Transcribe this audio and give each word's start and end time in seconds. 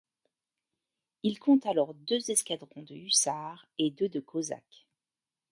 Il 1.21 1.37
compte 1.37 1.67
alors 1.67 1.93
deux 1.93 2.31
escadrons 2.31 2.81
de 2.81 2.95
hussards 2.95 3.67
et 3.77 3.91
deux 3.91 4.09
de 4.09 4.19
cosaques. 4.19 4.87